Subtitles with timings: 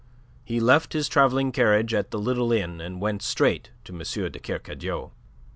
[0.43, 3.99] He left his travelling carriage at the little inn and went straight to M.
[4.31, 5.11] de Kercadiou.